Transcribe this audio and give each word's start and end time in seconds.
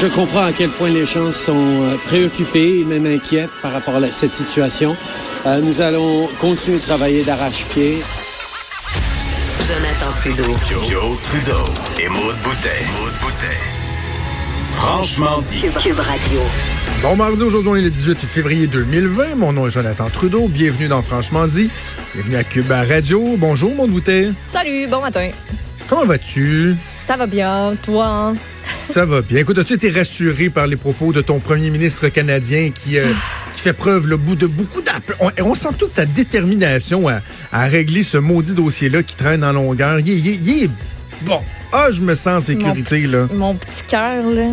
Je 0.00 0.06
comprends 0.06 0.44
à 0.44 0.52
quel 0.52 0.70
point 0.70 0.90
les 0.90 1.06
gens 1.06 1.32
sont 1.32 1.56
euh, 1.56 1.96
préoccupés 2.06 2.80
et 2.80 2.84
même 2.84 3.04
inquiets 3.04 3.48
par 3.62 3.72
rapport 3.72 3.96
à 3.96 4.10
cette 4.12 4.32
situation. 4.32 4.96
Euh, 5.44 5.60
nous 5.60 5.80
allons 5.80 6.28
continuer 6.40 6.78
de 6.78 6.84
travailler 6.84 7.24
d'arrache-pied. 7.24 7.98
Jonathan 9.66 10.12
Trudeau. 10.16 10.56
Joe, 10.88 11.20
Trudeau 11.22 11.64
et 12.00 12.08
Maude 12.08 12.36
Boutet. 12.44 12.86
Franchement 14.70 15.40
dit. 15.40 15.62
Cube, 15.82 15.98
Radio. 15.98 16.40
Bon 17.02 17.16
mardi, 17.16 17.42
aujourd'hui 17.42 17.70
on 17.70 17.76
est 17.76 17.80
le 17.80 17.90
18 17.90 18.20
février 18.24 18.66
2020. 18.68 19.34
Mon 19.34 19.52
nom 19.52 19.66
est 19.66 19.70
Jonathan 19.70 20.08
Trudeau. 20.08 20.46
Bienvenue 20.46 20.86
dans 20.86 21.02
Franchement 21.02 21.48
dit. 21.48 21.70
Bienvenue 22.14 22.36
à 22.36 22.44
Cube 22.44 22.70
Radio. 22.70 23.34
Bonjour, 23.36 23.74
Maude 23.74 23.90
Boutet. 23.90 24.30
Salut, 24.46 24.86
bon 24.86 25.00
matin. 25.00 25.28
Comment 25.88 26.04
vas-tu? 26.04 26.76
Ça 27.08 27.16
va 27.16 27.26
bien, 27.26 27.72
toi? 27.84 28.06
hein? 28.06 28.34
Ça 28.90 29.04
va 29.04 29.20
bien. 29.22 29.40
Écoute, 29.40 29.58
as-tu 29.58 29.74
été 29.74 29.90
rassuré 29.90 30.48
par 30.48 30.66
les 30.66 30.76
propos 30.76 31.12
de 31.12 31.20
ton 31.20 31.38
premier 31.40 31.70
ministre 31.70 32.08
canadien 32.08 32.70
qui, 32.70 32.98
euh, 32.98 33.04
qui 33.54 33.60
fait 33.60 33.72
preuve 33.74 34.06
le 34.08 34.16
bout 34.16 34.34
de 34.34 34.46
beaucoup 34.46 34.80
d'appels? 34.80 35.16
On, 35.20 35.30
on 35.42 35.54
sent 35.54 35.68
toute 35.78 35.90
sa 35.90 36.06
détermination 36.06 37.06
à, 37.08 37.20
à 37.52 37.66
régler 37.66 38.02
ce 38.02 38.16
maudit 38.18 38.54
dossier-là 38.54 39.02
qui 39.02 39.14
traîne 39.14 39.44
en 39.44 39.52
longueur. 39.52 40.00
Il, 40.00 40.08
est- 40.10 40.16
il 40.16 40.28
est- 40.28 40.40
il 40.42 40.64
est 40.64 40.70
bon. 41.22 41.40
Ah, 41.72 41.88
je 41.92 42.00
me 42.00 42.14
sens 42.14 42.26
en 42.28 42.40
sécurité, 42.40 43.02
mon, 43.06 43.12
là. 43.12 43.28
Mon 43.34 43.54
petit 43.56 43.82
cœur, 43.86 44.24
là, 44.30 44.46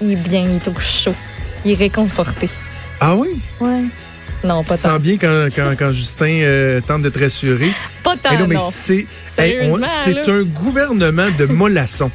il 0.00 0.12
est 0.12 0.16
bien, 0.16 0.44
il 0.44 0.56
est 0.56 0.68
au 0.68 0.78
chaud. 0.80 1.14
Il 1.64 1.72
est 1.72 1.76
réconforté. 1.76 2.48
Ah 3.00 3.16
oui? 3.16 3.40
Ouais. 3.60 3.80
Non, 4.44 4.62
Tu 4.62 4.68
pas 4.68 4.76
te 4.76 4.82
tant. 4.82 4.90
sens 4.90 5.00
bien 5.00 5.16
quand, 5.16 5.48
quand, 5.56 5.72
quand 5.78 5.90
Justin 5.90 6.26
euh, 6.42 6.80
tente 6.86 7.02
de 7.02 7.08
te 7.08 7.18
rassurer? 7.18 7.70
Pas 8.04 8.14
tant, 8.16 8.30
Eh 8.34 8.36
non, 8.36 8.46
mais 8.46 8.54
non. 8.56 8.68
c'est 8.70 8.94
hey, 8.98 9.06
Sérieusement, 9.56 9.86
c'est 10.04 10.12
là. 10.12 10.22
un 10.28 10.42
gouvernement 10.42 11.26
de 11.38 11.46
mollassons. 11.46 12.10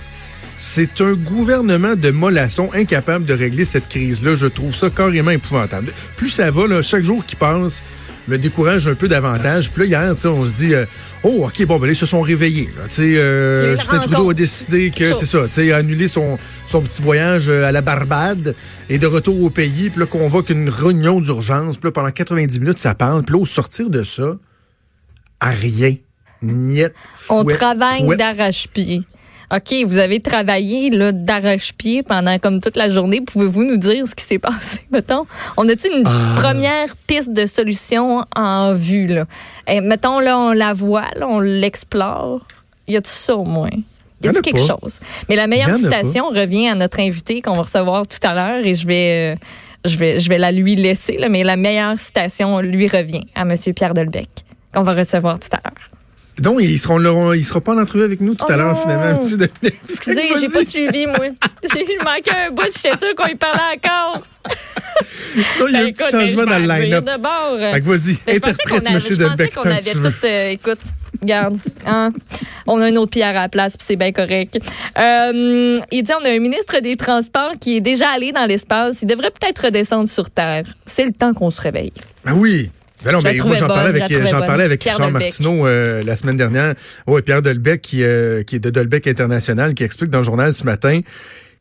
C'est 0.61 0.99
un 0.99 1.13
gouvernement 1.13 1.95
de 1.95 2.11
mollassons 2.11 2.69
incapable 2.73 3.23
de 3.23 3.33
régler 3.33 3.63
cette 3.63 3.87
crise-là. 3.87 4.35
Je 4.35 4.45
trouve 4.45 4.75
ça 4.75 4.89
carrément 4.89 5.31
épouvantable. 5.31 5.93
Plus 6.17 6.27
ça 6.27 6.51
va, 6.51 6.67
là, 6.67 6.81
chaque 6.81 7.05
jour 7.05 7.25
qui 7.25 7.37
passe, 7.37 7.81
me 8.27 8.37
décourage 8.37 8.85
un 8.89 8.93
peu 8.93 9.07
davantage. 9.07 9.71
Puis 9.71 9.87
là, 9.87 10.11
hier, 10.11 10.25
on 10.25 10.45
se 10.45 10.57
dit, 10.57 10.73
euh, 10.73 10.83
oh, 11.23 11.45
OK, 11.47 11.65
bon, 11.65 11.79
ben 11.79 11.85
là, 11.85 11.93
ils 11.93 11.95
se 11.95 12.05
sont 12.05 12.19
réveillés. 12.19 12.69
Là. 12.75 12.83
Euh, 12.99 13.77
Justin 13.77 13.99
Trudeau 13.99 14.31
a 14.31 14.33
décidé 14.33 14.91
que, 14.91 15.13
c'est 15.13 15.25
ça, 15.25 15.45
il 15.63 15.71
a 15.71 15.77
annulé 15.77 16.09
son, 16.09 16.37
son 16.67 16.81
petit 16.81 17.01
voyage 17.01 17.47
euh, 17.47 17.63
à 17.63 17.71
la 17.71 17.81
Barbade 17.81 18.53
et 18.89 18.97
de 18.97 19.07
retour 19.07 19.41
au 19.41 19.49
pays. 19.49 19.89
Puis 19.89 20.01
là, 20.01 20.07
convoque 20.07 20.49
une 20.49 20.67
réunion 20.67 21.21
d'urgence. 21.21 21.77
Puis 21.77 21.87
là, 21.87 21.93
pendant 21.93 22.11
90 22.11 22.59
minutes, 22.59 22.79
ça 22.79 22.95
parle. 22.95 23.23
Puis 23.23 23.33
là, 23.33 23.41
au 23.41 23.45
sortir 23.45 23.89
de 23.89 24.03
ça, 24.03 24.35
à 25.39 25.51
rien. 25.51 25.95
Niet, 26.41 26.91
On 27.29 27.45
travaille 27.45 28.05
d'arrache-pied. 28.17 29.03
OK, 29.55 29.73
vous 29.85 29.97
avez 29.97 30.19
travaillé 30.19 30.91
là, 30.91 31.11
d'arrache-pied 31.11 32.03
pendant 32.03 32.37
comme 32.37 32.61
toute 32.61 32.75
la 32.77 32.89
journée. 32.89 33.21
Pouvez-vous 33.21 33.63
nous 33.63 33.77
dire 33.77 34.07
ce 34.07 34.13
qui 34.13 34.23
s'est 34.23 34.37
passé, 34.39 34.81
mettons? 34.91 35.25
On 35.57 35.67
a-tu 35.67 35.87
une 35.87 36.03
Ah. 36.05 36.35
première 36.39 36.95
piste 37.07 37.33
de 37.33 37.45
solution 37.47 38.23
en 38.35 38.73
vue, 38.73 39.07
là? 39.07 39.25
Eh, 39.67 39.81
mettons, 39.81 40.19
là, 40.19 40.37
on 40.37 40.51
la 40.51 40.73
voit, 40.73 41.07
là, 41.15 41.27
on 41.27 41.39
l'explore. 41.39 42.45
Y 42.87 42.97
a-tu 42.97 43.09
ça 43.09 43.35
au 43.35 43.43
moins? 43.43 43.69
Y 44.21 44.27
a-tu 44.27 44.41
quelque 44.41 44.57
pas. 44.67 44.75
chose? 44.79 44.99
Mais 45.29 45.35
la 45.35 45.47
meilleure 45.47 45.69
citation 45.75 46.29
revient 46.29 46.67
à 46.69 46.75
notre 46.75 46.99
invité 46.99 47.41
qu'on 47.41 47.53
va 47.53 47.61
recevoir 47.63 48.05
tout 48.05 48.19
à 48.27 48.33
l'heure 48.33 48.65
et 48.65 48.75
je 48.75 48.85
vais, 48.85 49.35
euh, 49.35 49.45
je 49.89 49.95
vais, 49.97 50.19
je 50.19 50.27
vais 50.29 50.37
la 50.37 50.51
lui 50.51 50.75
laisser, 50.75 51.17
là, 51.17 51.29
mais 51.29 51.41
la 51.43 51.55
meilleure 51.55 51.97
citation 51.99 52.59
lui 52.59 52.87
revient 52.87 53.25
à 53.33 53.41
M. 53.43 53.55
Pierre 53.75 53.93
Delbecq 53.93 54.27
qu'on 54.73 54.83
va 54.83 54.91
recevoir 54.91 55.39
tout 55.39 55.47
à 55.53 55.61
l'heure. 55.63 55.78
Donc, 56.39 56.59
ils 56.61 56.79
seront 56.79 56.97
là- 56.97 57.33
il 57.35 57.43
sera 57.43 57.61
pas 57.61 57.73
en 57.73 57.77
entrevue 57.79 58.03
avec 58.03 58.21
nous 58.21 58.33
tout 58.35 58.45
Oh 58.47 58.51
à 58.51 58.57
l'heure, 58.57 58.73
non. 58.75 58.81
finalement. 58.81 59.19
Excusez, 59.89 60.21
j'ai 60.39 60.49
pas 60.49 60.63
suivi, 60.65 61.05
moi. 61.05 61.15
J'ai 61.73 61.85
manqué 62.03 62.31
un 62.31 62.51
bout, 62.51 62.63
j'étais 62.65 62.97
sûre 62.97 63.13
qu'on 63.15 63.27
y 63.27 63.35
parlait 63.35 63.77
encore. 63.77 64.21
Non, 65.59 65.67
il 65.67 65.73
y 65.73 65.75
a 65.75 65.79
Ben, 65.83 65.87
un 65.87 65.91
petit 65.91 66.01
écoute, 66.03 66.05
ben, 66.11 66.19
changement 66.21 66.41
je 66.43 66.47
dans 66.49 66.59
le 66.59 66.67
line-up. 66.81 67.05
que 67.05 67.89
vas-y, 67.89 68.17
Ben, 68.25 68.35
interprète, 68.37 68.85
avait- 68.87 68.95
monsieur 68.95 69.15
Je 69.15 69.23
pensais 69.23 69.49
qu'on 69.49 69.61
avait 69.69 69.91
tout. 69.91 70.13
euh, 70.25 70.49
écoute, 70.49 70.79
regarde. 71.21 71.57
hein, 71.85 72.11
on 72.67 72.81
a 72.81 72.89
une 72.89 72.97
autre 72.97 73.11
pierre 73.11 73.29
à 73.29 73.33
la 73.41 73.49
place, 73.49 73.75
puis 73.77 73.85
c'est 73.87 73.95
bien 73.97 74.11
correct. 74.11 74.57
Euh, 74.97 75.77
il 75.91 76.03
dit 76.03 76.11
on 76.19 76.25
a 76.25 76.29
un 76.29 76.39
ministre 76.39 76.79
des 76.79 76.95
Transports 76.95 77.53
qui 77.59 77.77
est 77.77 77.81
déjà 77.81 78.09
allé 78.09 78.31
dans 78.31 78.45
l'espace. 78.45 78.99
Il 79.01 79.07
devrait 79.07 79.31
peut-être 79.31 79.65
redescendre 79.65 80.09
sur 80.09 80.29
Terre. 80.29 80.65
C'est 80.85 81.05
le 81.05 81.11
temps 81.13 81.33
qu'on 81.33 81.49
se 81.51 81.61
réveille. 81.61 81.93
Ben 82.25 82.33
oui. 82.33 82.69
Ben 83.03 83.13
non, 83.13 83.19
mais 83.23 83.37
moi, 83.37 83.55
j'en 83.55 83.67
parlais 83.67 83.93
bonne, 83.93 84.01
avec, 84.01 84.27
j'en 84.27 84.39
parlais 84.41 84.63
avec 84.65 84.81
Pierre 84.81 84.95
Richard 84.97 85.11
Delbecq. 85.11 85.39
Martineau 85.39 85.65
euh, 85.67 86.03
la 86.03 86.15
semaine 86.17 86.35
dernière. 86.37 86.73
Ouais, 87.07 87.21
Pierre 87.21 87.41
Delbecq, 87.41 87.81
qui, 87.81 88.03
euh, 88.03 88.43
qui 88.43 88.57
est 88.57 88.59
de 88.59 88.69
Delbecq 88.69 89.07
International, 89.07 89.73
qui 89.73 89.83
explique 89.83 90.09
dans 90.09 90.17
le 90.19 90.25
journal 90.25 90.51
ce 90.53 90.65
matin. 90.65 90.99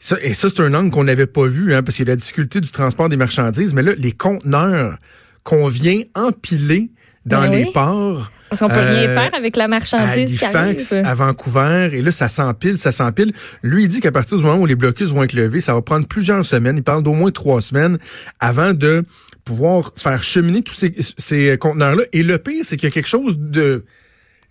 Ça, 0.00 0.16
et 0.22 0.34
ça, 0.34 0.48
c'est 0.48 0.60
un 0.62 0.74
angle 0.74 0.90
qu'on 0.90 1.04
n'avait 1.04 1.26
pas 1.26 1.46
vu, 1.46 1.74
hein, 1.74 1.82
parce 1.82 1.96
qu'il 1.96 2.06
y 2.06 2.08
a 2.08 2.12
la 2.12 2.16
difficulté 2.16 2.60
du 2.60 2.70
transport 2.70 3.08
des 3.08 3.16
marchandises. 3.16 3.72
Mais 3.74 3.82
là, 3.82 3.92
les 3.96 4.12
conteneurs 4.12 4.96
qu'on 5.44 5.68
vient 5.68 6.00
empiler 6.14 6.90
dans 7.24 7.42
Ben 7.42 7.50
les 7.52 7.64
oui. 7.64 7.70
ports. 7.72 8.30
Parce 8.48 8.60
qu'on 8.62 8.68
peut 8.68 8.74
rien 8.80 9.08
Euh, 9.08 9.14
faire 9.14 9.34
avec 9.34 9.56
la 9.56 9.64
à 9.64 9.68
marchandise 9.68 10.38
qui 10.38 10.44
Halifax, 10.44 10.92
arrive. 10.92 11.04
à 11.06 11.14
Vancouver, 11.14 11.90
et 11.92 12.00
là, 12.00 12.10
ça 12.10 12.28
s'empile, 12.28 12.78
ça 12.78 12.92
s'empile. 12.92 13.32
Lui, 13.62 13.82
il 13.84 13.88
dit 13.88 14.00
qu'à 14.00 14.10
partir 14.10 14.38
du 14.38 14.44
moment 14.44 14.58
où 14.60 14.66
les 14.66 14.74
blocus 14.74 15.10
vont 15.10 15.22
être 15.22 15.34
levés, 15.34 15.60
ça 15.60 15.74
va 15.74 15.82
prendre 15.82 16.06
plusieurs 16.06 16.44
semaines. 16.44 16.78
Il 16.78 16.82
parle 16.82 17.02
d'au 17.02 17.12
moins 17.12 17.30
trois 17.30 17.60
semaines 17.60 17.98
avant 18.40 18.72
de 18.72 19.04
pouvoir 19.48 19.92
faire 19.96 20.22
cheminer 20.22 20.62
tous 20.62 20.74
ces, 20.74 20.94
ces 21.16 21.56
conteneurs-là. 21.58 22.04
Et 22.12 22.22
le 22.22 22.38
pire, 22.38 22.64
c'est 22.64 22.76
qu'il 22.76 22.88
y 22.88 22.92
a 22.92 22.94
quelque 22.94 23.08
chose 23.08 23.36
de 23.38 23.84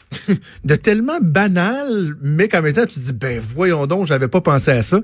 de 0.64 0.76
tellement 0.76 1.20
banal, 1.22 2.16
mais 2.22 2.48
qu'en 2.48 2.62
même 2.62 2.74
temps, 2.74 2.86
tu 2.86 2.96
te 2.96 3.00
dis, 3.00 3.14
ben 3.14 3.40
voyons 3.40 3.88
donc, 3.88 4.06
j'avais 4.06 4.28
pas 4.28 4.42
pensé 4.42 4.72
à 4.72 4.82
ça. 4.82 5.02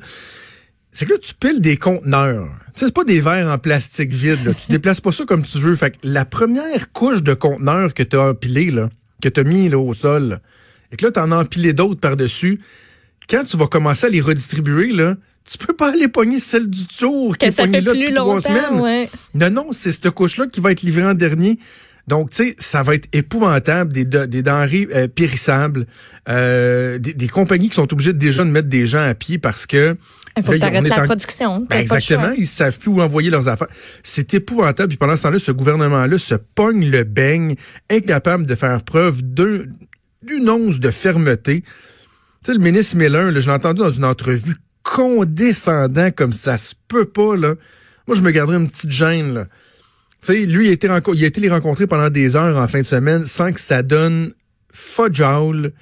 C'est 0.91 1.05
que 1.05 1.13
là, 1.13 1.19
tu 1.21 1.33
piles 1.33 1.61
des 1.61 1.77
conteneurs. 1.77 2.49
Tu 2.73 2.79
sais, 2.79 2.85
c'est 2.85 2.93
pas 2.93 3.03
des 3.03 3.19
verres 3.19 3.47
en 3.47 3.57
plastique 3.57 4.11
vide. 4.11 4.45
Là. 4.45 4.53
Tu 4.53 4.67
déplaces 4.69 5.01
pas 5.01 5.11
ça 5.11 5.25
comme 5.25 5.43
tu 5.43 5.59
veux. 5.59 5.75
Fait 5.75 5.91
que 5.91 5.97
la 6.03 6.25
première 6.25 6.91
couche 6.91 7.21
de 7.21 7.33
conteneurs 7.33 7.93
que 7.93 8.03
tu 8.03 8.15
as 8.15 8.29
empilé, 8.29 8.71
là, 8.71 8.89
que 9.21 9.29
tu 9.29 9.39
as 9.39 9.43
mis 9.43 9.69
là, 9.69 9.77
au 9.77 9.93
sol, 9.93 10.29
là, 10.29 10.39
et 10.91 10.95
que 10.95 11.05
là, 11.05 11.11
tu 11.11 11.19
en 11.19 11.31
as 11.31 11.37
empilé 11.37 11.73
d'autres 11.73 11.99
par-dessus, 11.99 12.59
quand 13.29 13.43
tu 13.43 13.57
vas 13.57 13.67
commencer 13.67 14.07
à 14.07 14.09
les 14.09 14.21
redistribuer, 14.21 14.91
là, 14.91 15.15
tu 15.49 15.57
peux 15.57 15.73
pas 15.73 15.89
aller 15.91 16.07
pogner 16.07 16.39
celle 16.39 16.69
du 16.69 16.85
tour 16.87 17.37
qui 17.37 17.45
est 17.47 17.55
pognée 17.55 17.79
fait 17.79 17.81
là 17.81 17.91
plus 17.91 17.99
depuis 18.01 18.13
trois 18.13 18.41
semaines. 18.41 18.79
ouais. 18.81 19.09
Non, 19.33 19.49
non, 19.49 19.67
c'est 19.71 19.91
cette 19.91 20.09
couche-là 20.11 20.47
qui 20.47 20.59
va 20.61 20.71
être 20.71 20.81
livrée 20.81 21.05
en 21.05 21.13
dernier. 21.13 21.59
Donc, 22.07 22.31
tu 22.31 22.35
sais, 22.43 22.55
ça 22.57 22.83
va 22.83 22.95
être 22.95 23.07
épouvantable, 23.13 23.93
des, 23.93 24.03
de- 24.03 24.25
des 24.25 24.41
denrées 24.41 24.89
euh, 24.93 25.07
périssables, 25.07 25.87
euh, 26.27 26.97
des, 26.97 27.13
des 27.13 27.27
compagnies 27.29 27.69
qui 27.69 27.75
sont 27.75 27.91
obligées 27.93 28.11
déjà 28.11 28.43
de 28.43 28.49
mettre 28.49 28.67
des 28.67 28.85
gens 28.85 29.03
à 29.03 29.13
pied 29.13 29.37
parce 29.37 29.65
que... 29.65 29.95
Il 30.35 30.43
faut 30.43 30.51
là, 30.51 30.57
que 30.71 30.77
on 30.77 30.83
est 30.83 30.89
la 30.89 31.03
en- 31.03 31.05
production. 31.05 31.67
Ben, 31.69 31.77
exactement, 31.79 32.31
ils 32.37 32.47
savent 32.47 32.77
plus 32.77 32.89
où 32.89 33.01
envoyer 33.01 33.29
leurs 33.29 33.47
affaires. 33.47 33.67
C'est 34.01 34.33
épouvantable. 34.33 34.89
Puis 34.89 34.97
pendant 34.97 35.15
ce 35.15 35.23
temps-là, 35.23 35.39
ce 35.39 35.51
gouvernement-là 35.53 36.17
se 36.17 36.35
pogne 36.35 36.89
le 36.89 37.03
beigne, 37.03 37.55
incapable 37.89 38.47
de 38.47 38.55
faire 38.55 38.81
preuve 38.83 39.21
d'un- 39.23 39.63
d'une 40.23 40.49
once 40.49 40.79
de 40.81 40.89
fermeté. 40.91 41.61
Tu 41.61 41.67
sais, 42.47 42.53
le 42.53 42.59
ministre 42.59 42.97
Miller, 42.97 43.31
là, 43.31 43.39
je 43.39 43.45
l'ai 43.45 43.53
entendu 43.53 43.79
dans 43.79 43.91
une 43.91 44.05
entrevue 44.05 44.55
condescendant 44.83 46.11
comme 46.11 46.33
ça 46.33 46.57
se 46.57 46.75
peut 46.87 47.05
pas, 47.05 47.35
là. 47.35 47.55
Moi, 48.07 48.17
je 48.17 48.21
me 48.21 48.31
garderais 48.31 48.57
une 48.57 48.69
petite 48.69 48.91
gêne, 48.91 49.33
là. 49.33 49.47
Tu 50.21 50.33
sais, 50.33 50.45
lui, 50.45 50.67
il 50.67 50.69
a, 50.69 50.73
été 50.73 50.87
il 50.87 51.41
les 51.41 51.49
rencontrer 51.49 51.85
pendant 51.85 52.09
des 52.09 52.35
heures 52.35 52.57
en 52.57 52.67
fin 52.67 52.79
de 52.79 52.85
semaine 52.85 53.25
sans 53.25 53.51
que 53.51 53.59
ça 53.59 53.83
donne 53.83 54.33
fudgeable, 54.71 55.73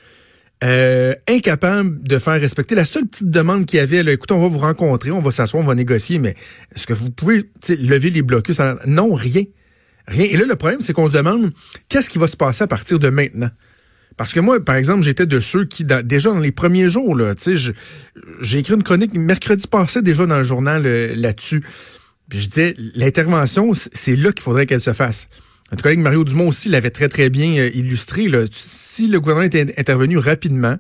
euh, 0.64 1.14
incapable 1.28 2.02
de 2.04 2.18
faire 2.18 2.40
respecter. 2.40 2.74
La 2.74 2.86
seule 2.86 3.08
petite 3.08 3.30
demande 3.30 3.66
qu'il 3.66 3.78
y 3.78 3.82
avait, 3.82 4.02
là, 4.02 4.12
écoute, 4.12 4.32
on 4.32 4.42
va 4.42 4.48
vous 4.48 4.60
rencontrer, 4.60 5.12
on 5.12 5.20
va 5.20 5.32
s'asseoir, 5.32 5.64
on 5.64 5.66
va 5.66 5.76
négocier, 5.76 6.18
mais 6.18 6.36
est-ce 6.76 6.88
que 6.88 6.94
vous 6.94 7.12
pouvez 7.12 7.50
lever 7.70 8.10
les 8.10 8.22
blocus? 8.22 8.60
Non, 8.88 9.14
rien. 9.14 9.44
Rien. 10.08 10.26
Et 10.26 10.38
là, 10.38 10.46
le 10.48 10.56
problème, 10.56 10.82
c'est 10.82 10.94
qu'on 10.94 11.08
se 11.08 11.14
demande 11.14 11.52
qu'est-ce 11.88 12.10
qui 12.10 12.18
va 12.18 12.28
se 12.28 12.38
passer 12.38 12.64
à 12.64 12.68
partir 12.68 13.00
de 13.00 13.10
maintenant? 13.10 13.50
Parce 14.22 14.34
que 14.34 14.40
moi, 14.40 14.64
par 14.64 14.76
exemple, 14.76 15.02
j'étais 15.02 15.26
de 15.26 15.40
ceux 15.40 15.66
qui, 15.66 15.84
dans- 15.84 16.06
déjà 16.06 16.30
dans 16.30 16.38
les 16.40 16.52
premiers 16.52 16.90
jours, 16.92 17.16
là, 17.16 17.34
j'ai 18.42 18.60
écrit 18.60 18.76
une 18.76 18.84
chronique 18.84 19.16
mercredi 19.16 19.66
passé 19.66 20.04
déjà 20.04 20.28
dans 20.28 20.38
le 20.38 20.44
journal 20.44 20.84
euh, 20.86 21.16
là-dessus. 21.16 21.64
Puis 22.30 22.38
je 22.40 22.48
disais, 22.48 22.76
l'intervention, 22.94 23.72
c'est 23.74 24.16
là 24.16 24.32
qu'il 24.32 24.44
faudrait 24.44 24.68
qu'elle 24.68 24.80
se 24.80 24.94
fasse. 24.94 25.28
Notre 25.72 25.82
collègue 25.82 25.98
Mario 26.02 26.24
Dumont 26.24 26.50
aussi 26.50 26.70
l'avait 26.70 26.92
très, 26.92 27.10
très 27.10 27.32
bien 27.32 27.58
euh, 27.58 27.72
illustré. 27.74 28.28
Là. 28.28 28.44
Si 28.52 29.08
le 29.08 29.20
gouvernement 29.20 29.48
était 29.48 29.74
intervenu 29.80 30.20
rapidement, 30.20 30.76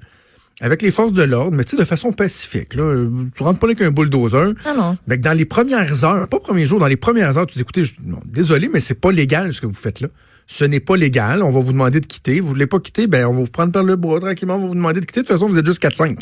avec 0.60 0.84
les 0.84 0.92
forces 0.92 1.14
de 1.14 1.24
l'ordre, 1.24 1.58
mais 1.58 1.64
tu 1.64 1.72
sais, 1.72 1.78
de 1.78 1.84
façon 1.86 2.12
pacifique. 2.12 2.76
Là. 2.76 3.08
Tu 3.36 3.42
rentres 3.42 3.58
pas 3.58 3.66
là 3.66 3.72
avec 3.76 3.82
un 3.88 3.90
bulldozer. 3.90 4.54
Ah 4.66 4.76
non. 4.78 4.98
Mais 5.08 5.18
que 5.18 5.24
dans 5.24 5.34
les 5.36 5.46
premières 5.46 6.06
heures, 6.06 6.28
pas 6.28 6.40
premier 6.40 6.68
jour, 6.68 6.78
dans 6.80 6.86
les 6.86 6.96
premières 6.98 7.40
heures, 7.40 7.48
tu 7.48 7.56
dis, 7.56 7.62
écoutez, 7.62 7.86
je- 7.86 7.94
non, 8.06 8.20
désolé, 8.24 8.70
mais 8.72 8.80
c'est 8.80 8.94
pas 9.02 9.12
légal 9.12 9.52
ce 9.52 9.62
que 9.62 9.66
vous 9.66 9.74
faites 9.74 10.00
là. 10.02 10.10
Ce 10.54 10.66
n'est 10.66 10.82
pas 10.82 10.98
légal. 10.98 11.44
On 11.44 11.50
va 11.50 11.62
vous 11.62 11.72
demander 11.72 12.02
de 12.02 12.06
quitter. 12.06 12.42
Vous 12.42 12.50
voulez 12.50 12.68
pas 12.68 12.78
quitter, 12.82 13.08
ben, 13.08 13.26
on 13.26 13.34
va 13.34 13.40
vous 13.40 13.50
prendre 13.50 13.72
par 13.72 13.84
le 13.84 13.96
bras 13.96 14.20
tranquillement. 14.20 14.56
On 14.58 14.60
va 14.64 14.68
vous 14.68 14.76
demander 14.76 15.00
de 15.00 15.06
quitter. 15.06 15.22
De 15.22 15.26
toute 15.26 15.34
façon, 15.34 15.48
vous 15.48 15.58
êtes 15.58 15.66
juste 15.66 15.82
4-5. 15.82 16.18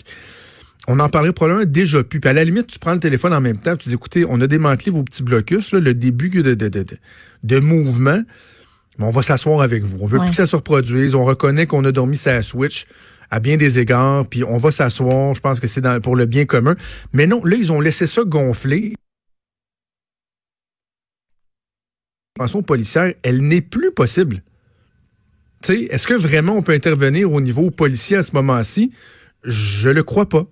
On 0.87 0.99
en 0.99 1.09
parlerait 1.09 1.33
probablement 1.33 1.65
déjà 1.65 2.03
plus. 2.03 2.19
Puis 2.19 2.29
à 2.29 2.33
la 2.33 2.43
limite, 2.43 2.67
tu 2.67 2.77
prends 2.77 2.93
le 2.93 2.99
téléphone 2.99 3.33
en 3.33 3.41
même 3.41 3.57
temps, 3.57 3.75
tu 3.75 3.89
dis, 3.89 3.95
écoutez, 3.95 4.25
on 4.29 4.39
a 4.39 4.45
démantelé 4.45 4.91
vos 4.91 5.01
petits 5.01 5.23
blocus, 5.23 5.71
là, 5.71 5.79
le 5.79 5.95
début 5.95 6.29
de, 6.29 6.53
de, 6.53 6.67
de, 6.69 6.85
de, 7.43 7.59
mouvement. 7.59 8.21
Mais 8.99 9.05
on 9.05 9.09
va 9.09 9.23
s'asseoir 9.23 9.61
avec 9.61 9.81
vous. 9.81 9.97
On 9.99 10.05
veut 10.05 10.19
Ouais. 10.19 10.25
plus 10.25 10.29
que 10.31 10.35
ça 10.37 10.45
se 10.45 10.55
reproduise. 10.55 11.15
On 11.15 11.25
reconnaît 11.25 11.65
qu'on 11.65 11.83
a 11.85 11.91
dormi 11.91 12.15
sa 12.15 12.43
switch 12.43 12.85
à 13.31 13.39
bien 13.39 13.57
des 13.57 13.79
égards, 13.79 14.27
puis 14.27 14.43
on 14.43 14.57
va 14.57 14.69
s'asseoir. 14.69 15.33
Je 15.33 15.41
pense 15.41 15.59
que 15.59 15.65
c'est 15.65 15.81
pour 16.01 16.15
le 16.15 16.27
bien 16.27 16.45
commun. 16.45 16.75
Mais 17.13 17.25
non, 17.25 17.43
là, 17.45 17.55
ils 17.55 17.71
ont 17.71 17.81
laissé 17.81 18.05
ça 18.05 18.21
gonfler. 18.25 18.93
Policière, 22.65 23.13
elle 23.23 23.41
n'est 23.41 23.61
plus 23.61 23.91
possible. 23.91 24.43
Est-ce 25.67 26.07
que 26.07 26.13
vraiment 26.13 26.55
on 26.55 26.61
peut 26.61 26.71
intervenir 26.73 27.31
au 27.31 27.41
niveau 27.41 27.69
policier 27.69 28.17
à 28.17 28.23
ce 28.23 28.31
moment-ci? 28.33 28.91
Je 29.43 29.89
le 29.89 30.03
crois 30.03 30.27
pas. 30.27 30.45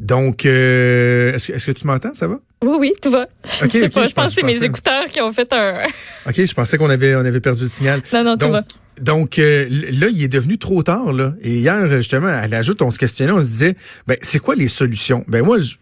Donc, 0.00 0.46
euh, 0.46 1.32
est-ce 1.32 1.66
que, 1.66 1.70
tu 1.72 1.86
m'entends? 1.86 2.12
Ça 2.12 2.26
va? 2.26 2.40
Oui, 2.62 2.76
oui, 2.78 2.92
tout 3.00 3.10
va. 3.10 3.28
Je 3.44 3.60
pas, 3.88 4.02
je 4.04 4.08
je 4.08 4.14
pense 4.14 4.34
que 4.34 4.40
c'est 4.40 4.46
mes 4.46 4.62
écouteurs 4.62 5.06
qui 5.06 5.20
ont 5.20 5.32
fait 5.32 5.52
un. 5.52 5.78
OK, 6.26 6.44
je 6.44 6.54
pensais 6.54 6.76
qu'on 6.76 6.90
avait, 6.90 7.14
on 7.14 7.20
avait 7.24 7.40
perdu 7.40 7.62
le 7.62 7.68
signal. 7.68 8.02
Non, 8.12 8.24
non, 8.24 8.36
tout 8.36 8.46
donc, 8.46 8.52
va. 8.52 8.64
donc 9.00 9.38
euh, 9.38 9.66
là, 9.70 10.08
il 10.08 10.22
est 10.22 10.28
devenu 10.28 10.58
trop 10.58 10.82
tard. 10.82 11.12
Là. 11.12 11.34
Et 11.40 11.58
hier, 11.58 11.88
justement, 11.88 12.26
à 12.26 12.48
l'ajoute, 12.48 12.82
on 12.82 12.90
se 12.90 12.98
questionnait, 12.98 13.32
on 13.32 13.42
se 13.42 13.46
disait, 13.46 13.76
ben, 14.08 14.16
c'est 14.22 14.40
quoi 14.40 14.56
les 14.56 14.68
solutions? 14.68 15.24
Ben 15.28 15.44
moi, 15.44 15.58
je- 15.60 15.76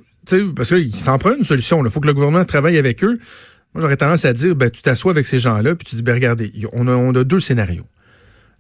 parce 0.55 0.69
qu'il 0.69 0.95
s'en 0.95 1.19
prend 1.19 1.35
une 1.35 1.45
solution. 1.45 1.83
Il 1.85 1.91
faut 1.91 2.01
que 2.01 2.07
le 2.07 2.15
gouvernement 2.15 2.45
travaille 2.45 2.77
avec 2.77 3.03
eux. 3.03 3.19
Moi, 3.75 3.83
j'aurais 3.83 3.97
tendance 3.97 4.25
à 4.25 4.33
dire, 4.33 4.57
ben, 4.57 4.71
tu 4.71 4.83
t'assois 4.83 5.13
avec 5.13 5.27
ces 5.27 5.39
gens-là, 5.39 5.75
puis 5.77 5.87
tu 5.87 5.97
dis, 5.97 6.03
ben, 6.03 6.15
regardez, 6.15 6.53
on 6.73 6.89
a, 6.89 6.93
on 6.93 7.15
a 7.15 7.25
deux 7.25 7.41
scénarios. 7.41 7.87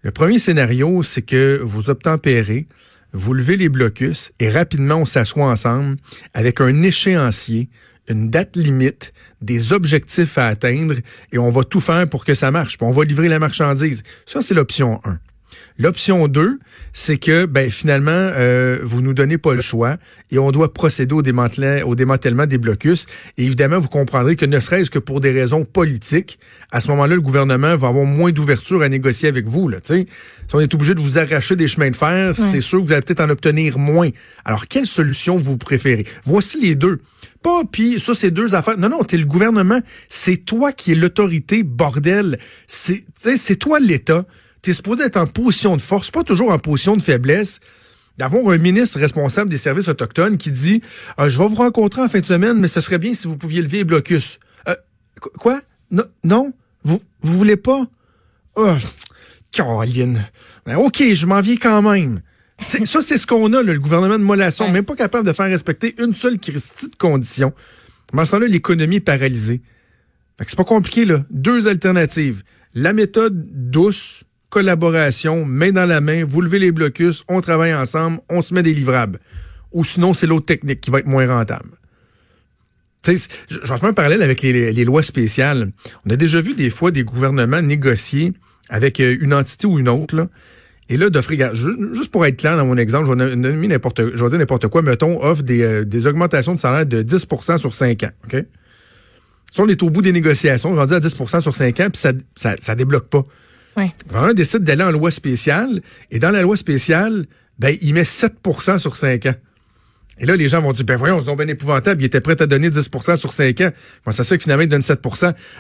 Le 0.03 0.13
premier 0.13 0.39
scénario, 0.39 1.03
c'est 1.03 1.23
que 1.23 1.61
vous 1.63 1.91
obtempérez, 1.91 2.67
vous 3.13 3.35
levez 3.35 3.57
les 3.57 3.69
blocus 3.69 4.33
et 4.39 4.49
rapidement 4.49 4.97
on 4.97 5.05
s'assoit 5.05 5.47
ensemble 5.47 5.97
avec 6.33 6.61
un 6.61 6.83
échéancier, 6.83 7.69
une 8.09 8.31
date 8.31 8.57
limite, 8.57 9.13
des 9.43 9.73
objectifs 9.73 10.39
à 10.39 10.47
atteindre 10.47 10.95
et 11.33 11.39
on 11.39 11.51
va 11.51 11.65
tout 11.65 11.81
faire 11.81 12.09
pour 12.09 12.25
que 12.25 12.35
ça 12.35 12.51
marche. 12.51 12.79
Puis 12.79 12.87
on 12.87 12.91
va 12.91 13.05
livrer 13.05 13.29
la 13.29 13.39
marchandise. 13.39 14.03
Ça, 14.27 14.43
c'est 14.43 14.55
l'option 14.55 15.01
1. 15.05 15.19
L'option 15.79 16.29
2, 16.29 16.59
c'est 16.93 17.19
que 17.19 17.47
ben, 17.47 17.71
finalement, 17.71 18.11
euh, 18.13 18.79
vous 18.83 19.03
nous 19.03 19.15
donnez 19.15 19.39
pas 19.39 19.55
le 19.55 19.61
choix 19.61 19.97
et 20.31 20.39
on 20.39 20.51
doit 20.51 20.73
procéder 20.73 21.15
au 21.15 21.23
démantèlement, 21.23 21.89
au 21.89 21.95
démantèlement 21.95 22.47
des 22.47 22.59
blocus. 22.59 23.07
Et 23.39 23.45
évidemment, 23.45 23.79
vous 23.79 23.89
comprendrez 23.89 24.37
que 24.37 24.45
ne 24.45 24.61
serait-ce 24.61 24.91
que 24.91 24.99
pour 24.99 25.21
des 25.21 25.33
raisons 25.33 25.65
politiques, 25.65 26.39
à 26.71 26.81
ce 26.81 26.89
moment-là, 26.89 27.15
le 27.15 27.21
gouvernement 27.21 27.77
va 27.77 27.89
avoir 27.89 28.05
moins 28.05 28.33
d'ouverture 28.33 28.83
à 28.83 28.89
négocier 28.89 29.29
avec 29.29 29.47
vous. 29.47 29.69
Là, 29.69 29.79
si 29.83 30.07
on 30.53 30.61
est 30.61 30.75
obligé 30.75 30.95
de 30.95 31.01
vous 31.01 31.19
arracher 31.19 31.57
des 31.57 31.69
chemins 31.69 31.91
de 31.91 31.97
fer, 31.97 32.35
c'est 32.37 32.61
sûr 32.61 32.81
que 32.81 32.87
vous 32.87 32.93
allez 32.93 33.03
peut-être 33.03 33.21
en 33.21 33.31
obtenir 33.31 33.79
moins. 33.79 34.11
Alors, 34.45 34.67
quelle 34.69 34.87
solution 34.87 35.41
vous 35.41 35.57
préférez? 35.57 36.07
Voici 36.25 36.61
les 36.61 36.75
deux. 36.75 37.01
Pas, 37.43 37.63
puis 37.71 37.99
ça, 37.99 38.15
c'est 38.15 38.31
deux 38.31 38.55
affaires. 38.55 38.79
Non, 38.79 38.91
non, 38.91 39.03
t'es 39.03 39.17
le 39.17 39.25
gouvernement. 39.25 39.81
C'est 40.09 40.45
toi 40.45 40.73
qui 40.73 40.93
es 40.93 40.95
l'autorité, 40.95 41.63
bordel. 41.63 42.39
C'est 42.67 43.57
toi 43.59 43.81
l'État. 43.81 44.27
T'es 44.63 44.73
supposé 44.73 45.05
être 45.05 45.17
en 45.17 45.27
position 45.27 45.77
de 45.77 45.81
force, 45.83 46.11
pas 46.11 46.23
toujours 46.25 46.51
en 46.51 46.59
position 46.59 46.97
de 46.97 47.03
faiblesse. 47.03 47.61
D'avoir 48.19 48.49
un 48.53 48.59
ministre 48.59 48.99
responsable 48.99 49.49
des 49.51 49.57
services 49.57 49.89
autochtones 49.89 50.37
qui 50.37 50.51
dit 50.51 50.83
Euh, 51.19 51.31
Je 51.31 51.39
vais 51.39 51.49
vous 51.49 51.55
rencontrer 51.55 52.03
en 52.03 52.09
fin 52.09 52.21
de 52.21 52.27
semaine, 52.27 52.59
mais 52.59 52.69
ce 52.69 52.81
serait 52.83 52.99
bien 52.99 53.15
si 53.15 53.27
vous 53.29 53.39
pouviez 53.39 53.63
lever 53.63 53.79
les 53.79 53.85
blocus. 53.85 54.39
Euh, 54.69 54.75
qu- 55.23 55.31
quoi? 55.39 55.61
Non, 55.91 56.05
non? 56.25 56.53
Vous, 56.85 57.01
vous 57.23 57.39
voulez 57.39 57.57
pas? 57.57 57.87
Oh, 58.57 58.75
Caroline. 59.53 60.23
Ben, 60.67 60.77
OK, 60.77 61.03
je 61.13 61.27
m'en 61.27 61.41
viens 61.41 61.57
quand 61.57 61.81
même. 61.83 62.21
T'sais, 62.67 62.85
ça, 62.85 63.01
c'est 63.01 63.17
ce 63.17 63.27
qu'on 63.27 63.53
a, 63.55 63.63
là, 63.63 63.73
le 63.73 63.79
gouvernement 63.79 64.19
de 64.19 64.23
Mollasson, 64.25 64.65
Ouais. 64.67 64.73
même 64.73 64.85
pas 64.85 64.97
capable 64.97 65.27
de 65.27 65.33
faire 65.33 65.47
respecter 65.47 65.95
une 65.99 66.13
seule 66.13 66.39
Christie 66.39 66.89
de 66.91 66.97
condition. 66.97 67.55
Pendant 68.09 68.25
ce 68.27 68.33
temps-là, 68.33 68.47
l'économie 68.49 68.97
est 68.97 69.01
paralysée. 69.01 69.63
C'est 70.47 70.57
pas 70.57 70.65
compliqué, 70.65 71.05
là. 71.07 71.25
Deux 71.31 71.69
alternatives. 71.69 72.43
La 72.75 72.93
méthode 72.93 73.71
douce, 73.71 74.25
collaboration, 74.51 75.45
main 75.45 75.73
dans 75.73 75.87
la 75.87 76.01
main, 76.01 76.25
vous 76.25 76.41
levez 76.41 76.59
les 76.59 76.73
blocus, 76.73 77.25
on 77.29 77.41
travaille 77.41 77.73
ensemble, 77.73 78.19
on 78.29 78.43
se 78.43 78.53
met 78.53 78.63
des 78.63 78.75
livrables. 78.75 79.21
Ou 79.73 79.85
sinon, 79.85 80.13
c'est 80.13 80.27
l'autre 80.27 80.47
technique 80.47 80.81
qui 80.81 80.91
va 80.91 80.99
être 80.99 81.07
moins 81.07 81.27
rentable. 81.27 81.71
Tu 83.03 83.17
sais, 83.17 83.29
je 83.49 83.55
je 83.55 83.73
vais 83.73 83.79
faire 83.79 83.89
un 83.89 83.95
parallèle 83.95 84.23
avec 84.23 84.43
les, 84.43 84.85
lois 84.85 85.03
spéciales. 85.03 85.71
On 86.05 86.11
a 86.11 86.17
déjà 86.17 86.41
vu 86.41 86.55
des 86.55 86.69
fois 86.69 86.91
des 86.91 87.05
gouvernements 87.05 87.63
négocier 87.63 88.35
avec 88.69 89.01
euh, 89.01 89.17
une 89.21 89.33
entité 89.33 89.67
ou 89.67 89.79
une 89.79 89.89
autre, 89.89 90.29
et 90.91 90.97
là, 90.97 91.09
d'offrir, 91.09 91.55
juste 91.55 92.11
pour 92.11 92.27
être 92.27 92.37
clair 92.37 92.57
dans 92.57 92.67
mon 92.67 92.77
exemple, 92.77 93.07
je 93.07 93.13
vais 93.15 93.69
n'importe, 93.69 94.01
dire 94.01 94.39
n'importe 94.39 94.67
quoi, 94.67 94.83
mettons, 94.83 95.23
offre 95.23 95.45
des, 95.45 95.63
euh, 95.63 96.07
augmentations 96.09 96.53
de 96.53 96.59
salaire 96.59 96.85
de 96.85 97.03
10% 97.03 97.59
sur 97.59 97.73
5 97.73 98.03
ans, 98.03 98.11
OK? 98.25 98.45
Si 99.53 99.61
on 99.61 99.69
est 99.69 99.81
au 99.85 99.91
bout 99.91 100.03
des 100.03 100.13
négociations, 100.13 100.75
rendu 100.75 100.93
à 100.93 100.99
10% 100.99 101.41
sur 101.41 101.55
5 101.55 101.81
ans, 101.81 101.89
puis 101.93 102.01
ça, 102.35 102.57
ça 102.59 102.75
débloque 102.75 103.09
pas. 103.09 103.25
Ouais. 103.77 103.91
Le 104.01 104.09
gouvernement 104.09 104.35
décide 104.35 104.65
d'aller 104.65 104.85
en 104.85 104.91
loi 104.91 105.11
spéciale, 105.11 105.81
et 106.11 106.19
dans 106.19 106.31
la 106.31 106.43
loi 106.43 106.57
spéciale, 106.57 107.27
ben, 107.59 107.77
il 107.83 107.95
met 107.95 108.03
7% 108.03 108.79
sur 108.79 108.97
5 108.97 109.27
ans. 109.27 109.35
Et 110.19 110.27
là, 110.27 110.37
les 110.37 110.49
gens 110.49 110.61
vont 110.61 110.73
dire, 110.73 110.85
ben 110.85 110.97
voyons, 110.97 111.19
c'est 111.21 111.27
donc 111.27 111.39
bien 111.39 111.49
épouvantable, 111.49 112.03
il 112.03 112.05
était 112.05 112.21
prêt 112.21 112.41
à 112.41 112.47
donner 112.47 112.69
10% 112.69 113.17
sur 113.17 113.33
5 113.33 113.61
ans. 113.63 113.71
Comment 114.05 114.13
ça 114.15 114.23
se 114.23 114.29
fait 114.29 114.37
que 114.37 114.43
finalement, 114.43 114.65
il 114.65 114.69
donne 114.69 114.83
7 114.83 115.01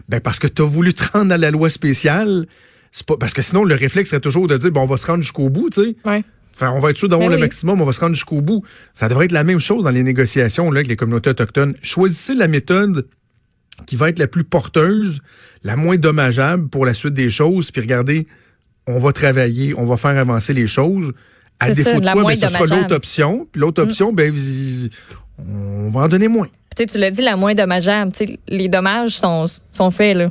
Ben 0.08 0.20
parce 0.20 0.38
que 0.38 0.46
tu 0.46 0.60
as 0.60 0.66
voulu 0.66 0.92
te 0.92 1.02
rendre 1.12 1.32
à 1.32 1.38
la 1.38 1.50
loi 1.50 1.70
spéciale. 1.70 2.46
C'est 2.90 3.06
pas 3.06 3.16
parce 3.16 3.32
que 3.32 3.40
sinon 3.40 3.64
le 3.64 3.74
réflexe 3.74 4.10
serait 4.10 4.20
toujours 4.20 4.48
de 4.48 4.56
dire 4.58 4.70
bon 4.72 4.82
on 4.82 4.86
va 4.86 4.96
se 4.96 5.06
rendre 5.06 5.22
jusqu'au 5.22 5.48
bout, 5.48 5.70
tu 5.70 5.82
sais. 5.82 5.96
Ouais. 6.04 6.24
Enfin, 6.54 6.72
on 6.72 6.80
va 6.80 6.90
être 6.90 6.96
sûr 6.96 7.08
d'avoir 7.08 7.28
Ben 7.28 7.36
le 7.36 7.36
oui. 7.36 7.42
maximum, 7.42 7.80
on 7.80 7.84
va 7.84 7.92
se 7.92 8.00
rendre 8.00 8.14
jusqu'au 8.14 8.40
bout. 8.42 8.62
Ça 8.92 9.08
devrait 9.08 9.26
être 9.26 9.32
la 9.32 9.44
même 9.44 9.60
chose 9.60 9.84
dans 9.84 9.90
les 9.90 10.02
négociations 10.02 10.70
là, 10.70 10.78
avec 10.78 10.88
les 10.88 10.96
communautés 10.96 11.30
autochtones. 11.30 11.74
Choisissez 11.82 12.34
la 12.34 12.48
méthode 12.48 13.06
qui 13.86 13.96
va 13.96 14.08
être 14.08 14.18
la 14.18 14.26
plus 14.26 14.44
porteuse, 14.44 15.20
la 15.64 15.76
moins 15.76 15.96
dommageable 15.96 16.68
pour 16.68 16.86
la 16.86 16.94
suite 16.94 17.14
des 17.14 17.30
choses, 17.30 17.70
puis 17.70 17.80
regardez, 17.80 18.26
on 18.86 18.98
va 18.98 19.12
travailler, 19.12 19.74
on 19.76 19.84
va 19.84 19.96
faire 19.96 20.18
avancer 20.18 20.52
les 20.52 20.66
choses. 20.66 21.12
À 21.58 21.70
défaut 21.70 21.90
ça, 21.90 22.00
de 22.00 22.12
quoi, 22.12 22.24
ben, 22.24 22.34
ce 22.34 22.48
sera 22.48 22.64
l'autre 22.64 22.94
option. 22.94 23.46
Puis 23.50 23.60
l'autre 23.60 23.82
option, 23.82 24.12
ben, 24.12 24.34
on 25.38 25.90
va 25.90 26.02
en 26.02 26.08
donner 26.08 26.28
moins. 26.28 26.46
Tu 26.46 26.78
sais, 26.78 26.86
tu 26.86 26.98
l'as 26.98 27.10
dit, 27.10 27.20
la 27.20 27.36
moins 27.36 27.54
dommageable. 27.54 28.12
Tu 28.12 28.26
sais, 28.26 28.38
les 28.48 28.68
dommages 28.68 29.16
sont, 29.16 29.44
sont 29.70 29.90
faits, 29.90 30.16
là. 30.16 30.28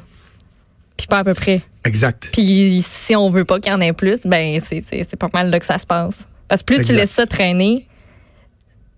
Puis 0.97 1.07
pas 1.07 1.19
à 1.19 1.23
peu 1.23 1.33
près. 1.33 1.61
Exact. 1.85 2.29
Puis 2.33 2.81
si 2.83 3.15
on 3.15 3.29
veut 3.29 3.45
pas 3.45 3.59
qu'il 3.59 3.71
y 3.71 3.75
en 3.75 3.79
ait 3.79 3.93
plus, 3.93 4.21
ben 4.25 4.59
c'est 4.59 5.15
pas 5.15 5.29
mal 5.33 5.49
là 5.49 5.59
que 5.59 5.65
ça 5.65 5.77
se 5.77 5.85
passe. 5.85 6.27
Parce 6.47 6.61
que 6.61 6.65
plus 6.65 6.77
Exact. 6.77 6.93
tu 6.93 6.99
laisses 6.99 7.11
ça 7.11 7.25
traîner, 7.25 7.87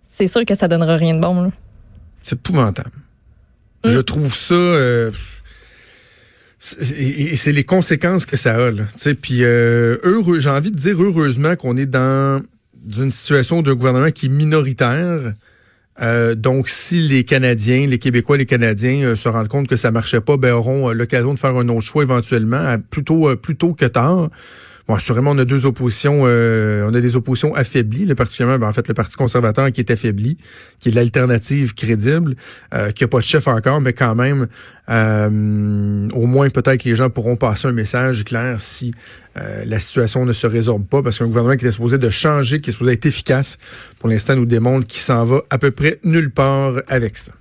c'est 0.09 0.27
sûr 0.27 0.43
que 0.45 0.55
ça 0.55 0.67
donnera 0.67 0.95
rien 0.95 1.15
de 1.15 1.21
bon. 1.21 1.51
C'est 2.23 2.35
épouvantable. 2.35 2.91
Mm. 3.85 3.89
Je 3.91 3.99
trouve 3.99 4.33
ça. 4.33 4.53
euh, 4.53 5.11
c'est- 6.59 6.95
et 6.95 7.33
et 7.33 7.35
c'est 7.35 7.51
les 7.51 7.63
conséquences 7.63 8.25
que 8.25 8.37
ça 8.37 8.55
a. 8.55 8.71
là. 8.71 8.83
Tu 8.93 8.99
sais, 8.99 9.13
Puis 9.15 9.43
euh, 9.43 9.97
heureux, 10.03 10.39
j'ai 10.39 10.49
envie 10.49 10.71
de 10.71 10.77
dire 10.77 11.01
heureusement 11.01 11.55
qu'on 11.55 11.75
est 11.77 11.85
dans 11.87 12.41
une 12.97 13.11
situation 13.11 13.61
d'un 13.61 13.73
gouvernement 13.75 14.11
qui 14.11 14.27
est 14.27 14.29
minoritaire. 14.29 15.33
Euh, 16.01 16.35
donc, 16.35 16.69
si 16.69 16.99
les 17.07 17.25
Canadiens, 17.25 17.85
les 17.85 17.99
Québécois, 17.99 18.37
les 18.37 18.45
Canadiens 18.45 19.03
euh, 19.03 19.15
se 19.15 19.27
rendent 19.29 19.49
compte 19.49 19.67
que 19.67 19.75
ça 19.75 19.91
marchait 19.91 20.21
pas, 20.21 20.37
ben 20.37 20.53
auront 20.53 20.91
l'occasion 20.91 21.33
de 21.33 21.39
faire 21.39 21.55
un 21.57 21.67
autre 21.69 21.81
choix 21.85 22.03
éventuellement, 22.03 22.57
à- 22.65 22.77
plutôt 22.77 23.29
euh, 23.29 23.35
plus 23.35 23.55
tôt 23.55 23.73
que 23.73 23.85
tard. 23.85 24.29
Bon, 24.87 24.95
assurément, 24.95 25.31
on 25.31 25.37
a 25.37 25.45
deux 25.45 25.65
oppositions, 25.65 26.23
euh, 26.25 26.87
on 26.89 26.93
a 26.93 27.01
des 27.01 27.15
oppositions 27.15 27.53
affaiblies, 27.55 28.05
là, 28.05 28.15
particulièrement, 28.15 28.59
ben, 28.59 28.67
en 28.67 28.73
fait, 28.73 28.87
le 28.87 28.93
Parti 28.93 29.15
conservateur 29.15 29.71
qui 29.71 29.81
est 29.81 29.91
affaibli, 29.91 30.37
qui 30.79 30.89
est 30.89 30.91
l'alternative 30.91 31.73
crédible, 31.75 32.35
euh, 32.73 32.91
qui 32.91 33.03
a 33.03 33.07
pas 33.07 33.19
de 33.19 33.23
chef 33.23 33.47
encore, 33.47 33.81
mais 33.81 33.93
quand 33.93 34.15
même, 34.15 34.47
euh, 34.89 36.09
au 36.13 36.25
moins 36.25 36.49
peut-être 36.49 36.83
que 36.83 36.89
les 36.89 36.95
gens 36.95 37.09
pourront 37.09 37.35
passer 37.35 37.67
un 37.67 37.71
message 37.71 38.25
clair 38.25 38.59
si 38.59 38.93
euh, 39.37 39.63
la 39.65 39.79
situation 39.79 40.25
ne 40.25 40.33
se 40.33 40.47
résorbe 40.47 40.85
pas, 40.85 41.01
parce 41.01 41.19
qu'un 41.19 41.27
gouvernement 41.27 41.55
qui 41.55 41.65
est 41.65 41.71
supposé 41.71 41.97
de 41.97 42.09
changer, 42.09 42.59
qui 42.59 42.71
est 42.71 42.73
supposé 42.73 42.93
être 42.93 43.05
efficace, 43.05 43.57
pour 43.99 44.09
l'instant, 44.09 44.35
nous 44.35 44.45
démontre 44.45 44.87
qu'il 44.87 45.01
s'en 45.01 45.23
va 45.23 45.41
à 45.49 45.57
peu 45.57 45.71
près 45.71 45.99
nulle 46.03 46.31
part 46.31 46.81
avec 46.87 47.17
ça. 47.17 47.31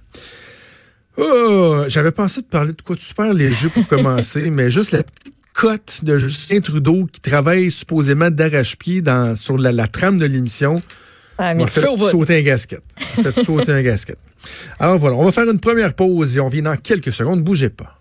Oh, 1.17 1.83
j'avais 1.89 2.13
pensé 2.13 2.41
de 2.41 2.47
parler 2.47 2.73
de 2.73 2.81
quoi 2.81 2.97
de 2.97 3.01
super 3.01 3.35
léger 3.35 3.69
pour 3.69 3.87
commencer, 3.87 4.51
mais 4.53 4.71
juste 4.71 4.93
la 4.93 5.03
petite 5.03 5.20
cote 5.61 6.01
de 6.05 6.17
Justin 6.17 6.61
Trudeau 6.63 7.07
qui 7.13 7.21
travaille 7.21 7.71
supposément 7.71 8.31
d'arrache-pied 8.31 9.03
dans 9.03 9.35
sur 9.35 9.59
la, 9.59 9.73
la 9.73 9.89
trame 9.89 10.17
de 10.17 10.25
l'émission 10.25 10.81
Ah, 11.37 11.53
fait 11.67 11.83
sauter 11.83 12.39
un 12.39 12.43
gasket. 12.43 12.83
Fait 12.97 13.33
sauter 13.33 13.71
un 13.71 13.83
gasket. 13.83 14.17
Alors 14.79 14.97
voilà, 14.97 15.17
on 15.17 15.25
va 15.27 15.33
faire 15.33 15.51
une 15.51 15.61
première 15.61 15.93
pause 15.93 16.39
et 16.39 16.41
on 16.41 16.49
vient 16.49 16.63
dans 16.63 16.77
quelques 16.79 17.13
secondes. 17.13 17.43
Bougez 17.43 17.69
pas. 17.69 17.99